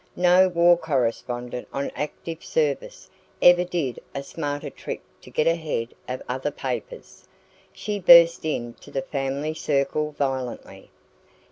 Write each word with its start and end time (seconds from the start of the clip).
No 0.15 0.47
war 0.47 0.77
correspondent 0.77 1.67
on 1.71 1.91
active 1.91 2.43
service 2.43 3.07
ever 3.39 3.63
did 3.63 3.99
a 4.15 4.23
smarter 4.23 4.71
trick 4.71 5.03
to 5.21 5.29
get 5.29 5.45
ahead 5.45 5.93
of 6.07 6.23
other 6.27 6.49
papers. 6.49 7.27
She 7.71 7.99
burst 7.99 8.43
into 8.43 8.89
the 8.89 9.03
family 9.03 9.53
circle 9.53 10.13
violently. 10.13 10.89